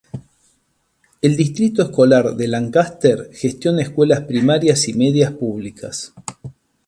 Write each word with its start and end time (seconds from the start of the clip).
El 1.21 1.37
Distrito 1.37 1.83
Escolar 1.83 2.35
de 2.35 2.47
Lancaster 2.47 3.29
gestiona 3.33 3.83
escuelas 3.83 4.21
primarias 4.21 4.87
y 4.87 4.95
medias 4.95 5.31
públicas. 5.31 6.11